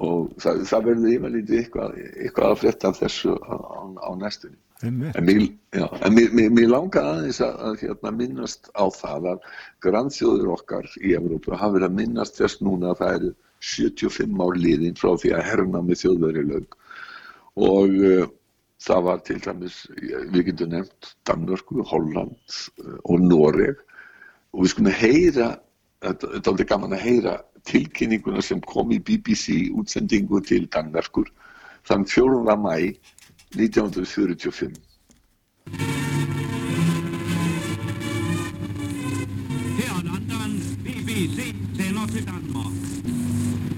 Og 0.00 0.32
það, 0.40 0.64
það 0.70 0.86
verður 0.88 1.14
yfirlítið 1.14 1.58
eitthvað, 1.60 1.96
eitthvað 2.16 2.50
að 2.50 2.60
frétta 2.62 2.88
af 2.88 3.00
þessu 3.02 3.34
á, 3.44 3.54
á, 3.60 3.80
á 4.08 4.10
næstunni. 4.16 4.58
En 4.82 4.96
mér, 5.22 5.42
já, 5.70 5.84
en 6.02 6.14
mér, 6.16 6.32
mér, 6.34 6.48
mér 6.50 6.70
langar 6.72 7.06
aðeins 7.06 7.38
að, 7.44 7.58
að 7.68 7.82
hérna, 7.84 8.10
minnast 8.18 8.70
á 8.74 8.84
það 8.90 9.28
að 9.34 9.44
grannþjóður 9.84 10.54
okkar 10.56 10.88
í 10.98 11.12
Evrópu 11.14 11.54
hafa 11.54 11.76
verið 11.76 11.90
að 11.90 11.98
minnast 12.00 12.40
þess 12.40 12.64
núna 12.64 12.90
að 12.90 13.02
það 13.02 13.18
eru 13.18 13.32
75 13.62 14.42
ár 14.42 14.58
liðin 14.58 14.98
frá 14.98 15.12
því 15.22 15.34
að 15.36 15.46
herrnámi 15.52 15.98
þjóðveri 16.00 16.42
lög 16.48 16.74
og 17.62 17.94
uh, 17.94 18.24
það 18.82 19.04
var 19.06 19.22
til 19.26 19.40
dæmis, 19.44 19.78
við 20.32 20.50
getum 20.50 20.72
nefnt 20.74 21.12
Danmörku, 21.28 21.82
Holland 21.86 22.34
uh, 22.82 22.98
og 23.04 23.22
Noreg 23.22 23.78
og 24.52 24.64
við 24.64 24.72
skulum 24.74 24.96
heyra, 24.98 25.48
þetta 26.02 26.30
er 26.30 26.50
aldrei 26.52 26.68
gaman 26.68 26.96
að 26.96 27.04
heyra 27.06 27.36
tilkynninguna 27.68 28.42
sem 28.42 28.60
kom 28.66 28.90
í 28.92 29.00
BBC 29.00 29.70
útsendingu 29.70 30.42
til 30.46 30.66
Danmörkur 30.74 31.30
þann 31.88 32.06
4. 32.06 32.56
mæ 32.58 32.76
1945. 33.52 34.72
Her 39.78 39.98
London, 40.08 40.58
BBC 40.84 41.52
sender 41.76 42.06
til 42.12 42.26
Danmark. 42.26 42.72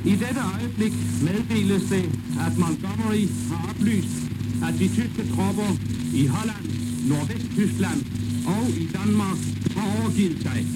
I 0.04 0.10
dette 0.10 0.42
øjeblik 0.58 0.92
meddeles 1.24 1.82
det, 1.90 2.04
at 2.46 2.52
Montgomery 2.58 3.24
har 3.50 3.70
oplyst, 3.70 4.23
at 4.68 4.74
de 4.78 4.88
tyske 4.88 5.22
tropper 5.34 5.70
i 6.14 6.26
Holland, 6.26 6.64
Nordvest-Tyskland 7.08 8.00
og 8.46 8.64
i 8.82 8.86
Danmark 8.98 9.38
har 9.76 9.86
overgivet 9.98 10.42
sig. 10.42 10.66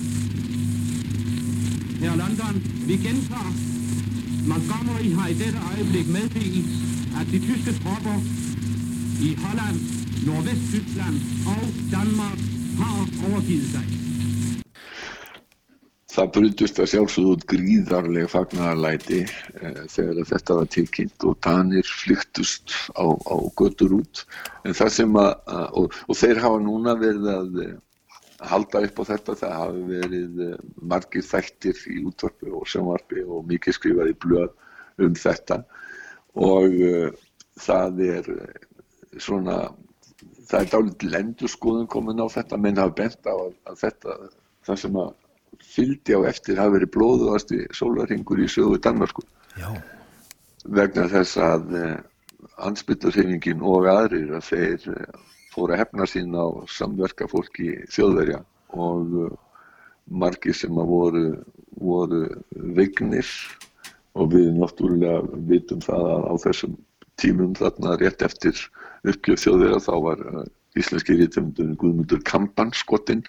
Her 2.00 2.16
London, 2.16 2.54
vi 2.86 2.92
gentager. 2.92 3.52
Montgomery 4.48 5.08
har 5.18 5.28
i 5.28 5.34
dette 5.34 5.58
øjeblik 5.72 6.06
meddelt, 6.08 6.68
at 7.20 7.26
de 7.32 7.38
tyske 7.38 7.72
tropper 7.82 8.18
i 9.28 9.34
Holland, 9.44 9.76
Nordvest-Tyskland 10.26 11.16
og 11.46 11.62
Danmark 11.90 12.38
har 12.80 13.08
overgivet 13.30 13.68
sig. 13.70 14.07
Það 16.18 16.30
brutust 16.34 16.78
að 16.82 16.88
sjálfsögðu 16.90 17.32
út 17.36 17.44
gríðarlega 17.46 18.28
fagnarlæti 18.32 19.20
eh, 19.22 19.82
þegar 19.86 20.24
þetta 20.26 20.54
var 20.58 20.70
tilkynnt 20.74 21.26
og 21.28 21.36
Danir 21.46 21.86
flyktust 21.86 22.74
á, 22.98 23.06
á 23.06 23.36
götur 23.60 24.00
út. 24.00 24.24
Að, 24.66 24.96
og, 25.78 25.94
og 25.94 26.18
þeir 26.18 26.40
hafa 26.42 26.58
núna 26.64 26.96
verið 26.98 27.28
að 27.30 27.60
eh, 27.62 27.76
halda 28.50 28.82
upp 28.88 28.98
á 28.98 29.04
þetta, 29.12 29.36
það 29.44 29.54
hafi 29.60 29.84
verið 29.92 30.42
eh, 30.48 30.56
margir 30.90 31.28
þættir 31.28 31.84
í 31.94 32.00
útvarpi 32.10 32.50
og 32.50 32.66
sjónvarpi 32.66 33.22
og 33.22 33.46
mikið 33.52 33.78
skrifað 33.78 34.10
í 34.10 34.18
blöð 34.26 35.06
um 35.06 35.14
þetta 35.14 35.60
og 36.38 36.74
uh, 36.82 37.08
það 37.62 38.02
er 38.08 38.28
svona, 39.22 39.68
það 40.50 40.60
er 40.60 40.70
dálítið 40.74 41.14
lendurskoðun 41.14 41.88
komin 41.90 42.22
á 42.22 42.26
þetta, 42.30 42.58
menn 42.58 42.82
hafa 42.82 42.96
bent 43.04 43.30
á 43.30 43.34
að, 43.34 43.56
að 43.70 43.80
þetta, 43.84 44.18
það 44.66 44.82
sem 44.82 45.00
að 45.06 45.16
fyldi 45.64 46.16
á 46.16 46.20
eftir 46.28 46.58
hafi 46.60 46.76
verið 46.76 46.92
blóðuðasti 46.96 47.64
sólarhingur 47.76 48.40
í 48.42 48.48
sögu 48.50 48.78
Danmarku 48.82 49.24
Já. 49.58 49.70
vegna 50.64 51.06
þess 51.10 51.38
að 51.42 51.74
eh, 51.78 51.96
ansbyttarhefingin 52.68 53.62
og 53.62 53.88
aðrir 53.90 54.34
að 54.38 54.48
þeir 54.50 54.88
eh, 54.94 55.20
fóru 55.54 55.74
að 55.74 55.82
hefna 55.84 56.08
sín 56.10 56.34
á 56.34 56.46
samverka 56.70 57.28
fólki 57.30 57.74
þjóðverja 57.94 58.42
og 58.78 59.16
eh, 59.24 59.38
margir 60.08 60.56
sem 60.56 60.78
að 60.80 60.92
voru, 60.92 61.24
voru 61.76 62.22
vegnir 62.78 63.28
og 64.18 64.32
við 64.34 64.52
náttúrulega 64.56 65.42
vitum 65.50 65.82
það 65.84 66.12
að 66.14 66.28
á 66.28 66.34
þessum 66.46 66.78
tímum 67.18 67.54
þarna 67.58 67.98
rétt 68.00 68.22
eftir 68.24 68.62
uppgjöf 69.06 69.42
þjóðverja 69.44 69.82
þá 69.84 69.94
var 70.06 70.22
íslenski 70.78 71.16
rítumundurinn 71.18 71.76
Guðmundur 71.80 72.22
Kampan 72.26 72.70
skotinn 72.76 73.24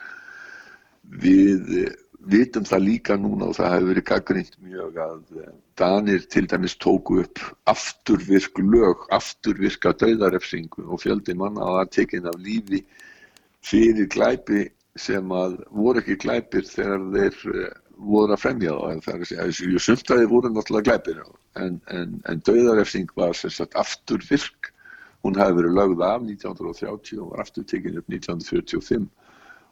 við 1.09 1.89
vitum 2.19 2.65
það 2.67 2.85
líka 2.85 3.17
núna 3.17 3.49
og 3.49 3.57
það 3.57 3.73
hefur 3.73 3.89
verið 3.93 4.07
gaggrind 4.09 4.55
mjög 4.65 4.97
að 5.03 5.19
uh, 5.39 5.51
Danir 5.79 6.25
til 6.27 6.47
dæmis 6.51 6.75
tóku 6.75 7.21
upp 7.23 7.39
afturvirk 7.71 8.59
lög, 8.59 9.05
afturvirka 9.15 9.93
döðarefsingu 10.01 10.83
og 10.89 10.99
fjöldi 11.05 11.37
manna 11.39 11.67
að 11.79 11.93
tekinn 11.99 12.27
af 12.27 12.35
lífi 12.43 12.83
fyrir 13.63 14.09
glæpi 14.11 14.65
sem 14.99 15.31
að 15.31 15.61
voru 15.71 16.01
ekki 16.01 16.17
glæpir 16.19 16.67
þegar 16.67 17.05
þeir 17.13 17.37
voru 17.99 18.35
að 18.35 18.41
fremja 18.41 18.73
þá. 18.73 19.03
Það 19.05 19.13
er 19.13 19.21
að 19.21 19.29
segja, 19.29 19.93
að 20.03 20.19
þeir 20.19 20.31
voru 20.31 20.51
náttúrulega 20.53 20.87
glæpir 20.89 21.21
en, 21.59 21.79
en, 21.91 22.17
en 22.31 22.43
döðarefsing 22.47 23.13
var 23.19 23.35
sérstaklega 23.37 23.83
afturvirk. 23.83 24.73
Hún 25.23 25.39
hafi 25.39 25.57
verið 25.57 25.75
lögð 25.75 26.03
af 26.07 26.21
1930 26.23 27.23
og 27.23 27.31
var 27.33 27.43
aftur 27.43 27.65
tekinn 27.67 27.99
upp 27.99 28.11
1945 28.11 29.07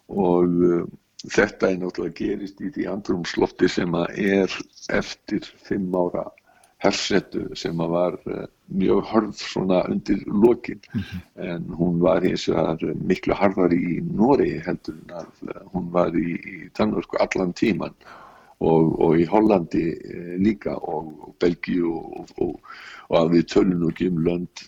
og 0.08 0.58
þetta 1.26 1.72
er 1.72 1.80
náttúrulega 1.82 2.18
gerist 2.20 2.60
í 2.62 2.70
því 2.76 2.90
andrumslofti 2.92 3.70
sem 3.72 3.96
að 3.98 4.20
er 4.38 4.58
eftir 4.94 5.48
fimm 5.66 5.96
ára 5.98 6.28
hersetu 6.84 7.48
sem 7.58 7.80
að 7.82 7.94
var 7.94 8.18
uh, 8.30 8.44
mjög 8.78 9.02
hörð 9.12 9.40
svona 9.42 9.80
undir 9.90 10.22
lokin 10.28 10.80
mm 10.94 11.02
-hmm. 11.02 11.22
en 11.54 11.64
hún 11.80 12.00
var 12.02 12.22
eins 12.22 12.48
og 12.50 12.84
er 12.84 12.94
miklu 13.02 13.34
harðar 13.34 13.74
í 13.74 14.02
Nóri 14.02 14.62
heldur 14.66 14.96
en 15.02 15.16
að 15.22 15.32
uh, 15.50 15.62
hún 15.74 15.90
var 15.92 16.14
í, 16.14 16.38
í 16.38 16.70
Danmörku 16.78 17.18
allan 17.20 17.54
tíman 17.54 17.96
og, 18.60 19.00
og 19.02 19.18
í 19.18 19.26
Hollandi 19.26 19.88
uh, 19.94 20.36
líka 20.38 20.78
og, 20.78 21.10
og 21.26 21.36
Belgíu 21.40 21.98
og, 21.98 22.30
og 22.38 23.18
að 23.18 23.32
við 23.32 23.44
ekki 23.90 24.08
um 24.12 24.18
lönd 24.20 24.64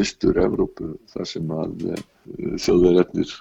austur-Evrópu 0.00 0.96
þar 1.12 1.26
sem 1.28 1.50
að 1.50 1.82
þjóðverðarnir 2.56 3.32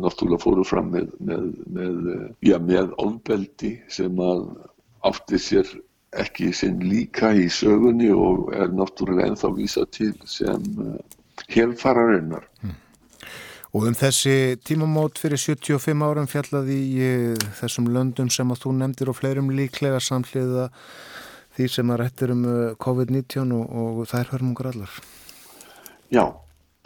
náttúrulega 0.00 0.42
fóru 0.42 0.64
fram 0.66 0.92
með, 0.94 1.10
með, 1.18 1.44
með, 1.76 1.98
já, 2.44 2.56
með 2.62 2.94
ofbeldi 3.02 3.76
sem 3.92 4.22
að 4.22 4.46
átti 5.06 5.40
sér 5.40 5.70
ekki 6.16 6.52
sinn 6.56 6.80
líka 6.86 7.32
í 7.36 7.46
sögunni 7.52 8.08
og 8.14 8.50
er 8.56 8.72
náttúrulega 8.72 9.30
ennþá 9.32 9.52
vísa 9.56 9.84
til 9.92 10.14
sem 10.28 10.62
uh, 10.80 10.96
helfararinnar. 11.52 12.46
Hmm. 12.62 12.76
Og 13.76 13.90
um 13.90 13.96
þessi 13.98 14.56
tímamót 14.64 15.18
fyrir 15.20 15.40
75 15.42 16.06
árum 16.06 16.30
fjallaði 16.30 16.78
í 16.78 17.10
uh, 17.10 17.44
þessum 17.60 17.90
löndum 17.92 18.30
sem 18.32 18.52
að 18.52 18.64
þú 18.64 18.74
nefndir 18.78 19.12
og 19.12 19.18
fleirum 19.18 19.52
líklega 19.52 20.00
samhliða 20.00 20.70
því 21.56 21.68
sem 21.72 21.92
að 21.92 22.02
réttir 22.04 22.32
um 22.32 22.42
uh, 22.48 22.56
COVID-19 22.80 23.54
og, 23.56 23.76
og 23.82 24.02
það 24.08 24.22
er 24.22 24.32
hörmungur 24.34 24.72
allar. 24.72 24.98
Já, 26.12 26.24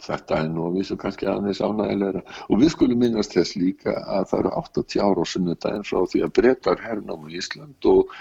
þetta 0.01 0.37
er 0.41 0.51
nú 0.51 0.67
að 0.67 0.77
vísu 0.79 0.97
kannski 0.99 1.29
aðeins 1.29 1.63
ánægilegra 1.63 2.21
og 2.47 2.61
við 2.61 2.73
skulum 2.75 3.03
minnast 3.03 3.35
þess 3.37 3.57
líka 3.59 3.95
að 4.01 4.29
það 4.31 4.39
eru 4.43 4.53
80 4.61 5.03
ára 5.07 5.25
á 5.25 5.31
sunnudaginn 5.33 5.89
frá 5.89 5.99
því 6.13 6.23
að 6.25 6.33
breytar 6.39 6.85
hernámu 6.85 7.29
í 7.31 7.41
Ísland 7.41 7.91
og 7.91 8.15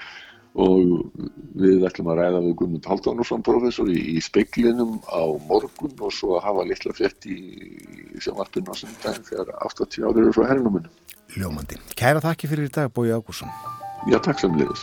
og 0.59 1.11
við 1.55 1.85
ætlum 1.87 2.11
að 2.11 2.21
ræða 2.21 2.43
við 2.43 2.55
Guðmund 2.59 2.89
Halldónarsson 2.91 3.45
professor 3.47 3.91
í, 3.91 3.99
í 4.17 4.23
speiklinum 4.25 4.99
á 5.07 5.23
morgun 5.47 5.95
og 5.95 6.15
svo 6.15 6.39
að 6.39 6.47
hafa 6.49 6.67
litla 6.67 6.95
frétt 6.97 7.29
í, 7.31 7.39
sjónvarpinu 8.19 8.75
á 8.75 8.81
sundaginn 8.83 9.29
þegar 9.31 9.53
80 9.71 10.09
árið 10.09 10.23
eru 10.25 10.35
frá 10.35 10.49
hernuminu. 10.51 10.95
Ljómandi. 11.39 11.79
Kæra 11.95 12.25
þakki 12.25 12.51
fyrir 12.51 12.67
í 12.67 12.75
dag, 12.75 12.91
Bói 12.91 13.13
Ágúrsson. 13.15 13.53
Já, 14.11 14.19
takk 14.19 14.43
liðis. 14.59 14.83